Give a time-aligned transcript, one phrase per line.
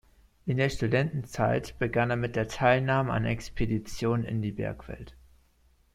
[0.47, 5.15] In der Studentenzeit begann er mit der Teilnahme an Expeditionen in die Bergwelt.